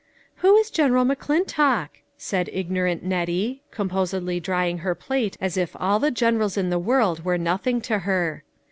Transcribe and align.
"Who 0.37 0.55
is 0.55 0.71
General 0.71 1.05
McClintock?" 1.05 1.89
said 2.17 2.49
ignorant 2.51 3.03
Nettie, 3.03 3.61
composedly 3.69 4.39
drying 4.39 4.79
her 4.79 4.95
plate 4.95 5.37
as 5.39 5.53
though 5.53 5.67
all 5.75 5.99
the 5.99 6.09
generals 6.09 6.57
in 6.57 6.71
the 6.71 6.79
world 6.79 7.23
were 7.23 7.37
nothing 7.37 7.81
to 7.81 7.99
her. 7.99 8.43